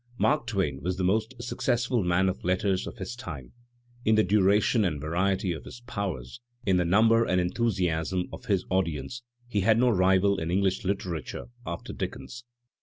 [0.17, 3.51] Mark Twain was the most successful man of letters of his time;
[4.03, 8.65] in the duration and variety of his powers, in the number and enthusiasm of his
[8.71, 12.43] audience he has no rival in Enghsh literature after Dickens.